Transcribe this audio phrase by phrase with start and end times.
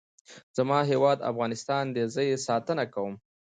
[0.57, 2.03] زما هیواد افغانستان دی.
[2.13, 3.13] زه یې ساتنه کوم.